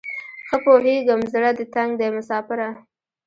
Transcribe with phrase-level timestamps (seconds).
[0.47, 2.67] ښه پوهیږم زړه دې تنګ دی مساپره